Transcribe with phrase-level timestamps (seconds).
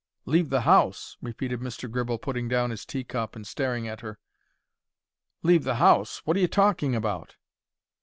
[0.25, 1.87] "Leave the house!" repeated Mr.
[1.87, 4.17] Gribble, putting down his tea cup and staring at her.
[5.43, 6.25] "Leave the house!
[6.25, 7.35] What are you talking about?"